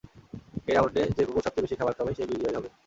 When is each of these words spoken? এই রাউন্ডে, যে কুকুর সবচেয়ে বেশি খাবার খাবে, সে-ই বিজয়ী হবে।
এই 0.67 0.75
রাউন্ডে, 0.75 1.01
যে 1.17 1.23
কুকুর 1.27 1.43
সবচেয়ে 1.45 1.65
বেশি 1.65 1.75
খাবার 1.79 1.95
খাবে, 1.97 2.11
সে-ই 2.17 2.29
বিজয়ী 2.31 2.55
হবে। 2.57 2.69